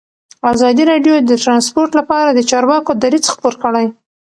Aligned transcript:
ازادي 0.53 0.83
راډیو 0.91 1.13
د 1.19 1.31
ترانسپورټ 1.43 1.91
لپاره 1.99 2.29
د 2.31 2.39
چارواکو 2.49 2.91
دریځ 3.03 3.25
خپور 3.33 3.53
کړی. 3.63 3.85